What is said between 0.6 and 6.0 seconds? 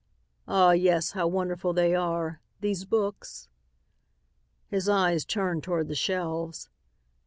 yes, how wonderful they are, these books?" His eyes turned toward the